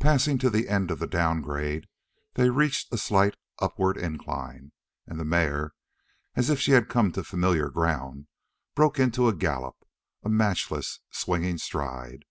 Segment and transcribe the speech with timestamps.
[0.00, 1.86] Passing to the end of the down grade,
[2.34, 4.72] they reached a slight upward incline,
[5.06, 5.70] and the mare,
[6.34, 8.26] as if she had come to familiar ground,
[8.74, 9.76] broke into a gallop,
[10.24, 12.24] a matchless, swinging stride.